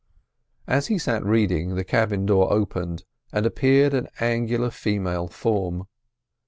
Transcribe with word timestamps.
As 0.65 0.87
he 0.87 0.97
sat 0.97 1.23
reading, 1.23 1.75
the 1.75 1.83
cabin 1.83 2.25
door 2.25 2.51
opened, 2.51 3.05
and 3.31 3.45
appeared 3.45 3.93
an 3.93 4.07
angular 4.19 4.71
female 4.71 5.27
form. 5.27 5.83